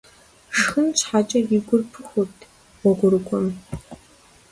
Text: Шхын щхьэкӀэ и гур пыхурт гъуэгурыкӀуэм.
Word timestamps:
Шхын 0.57 0.87
щхьэкӀэ 0.99 1.39
и 1.57 1.59
гур 1.65 1.81
пыхурт 1.91 2.37
гъуэгурыкӀуэм. 2.79 3.47